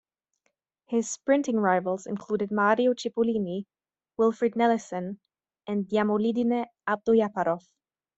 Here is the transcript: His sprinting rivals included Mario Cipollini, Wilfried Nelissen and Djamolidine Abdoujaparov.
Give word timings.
His 0.87 1.07
sprinting 1.11 1.57
rivals 1.59 2.07
included 2.07 2.49
Mario 2.49 2.95
Cipollini, 2.95 3.67
Wilfried 4.17 4.55
Nelissen 4.55 5.19
and 5.67 5.85
Djamolidine 5.85 6.65
Abdoujaparov. 6.89 7.61